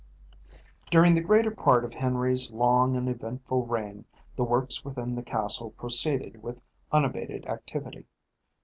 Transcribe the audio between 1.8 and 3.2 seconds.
of Henry's long and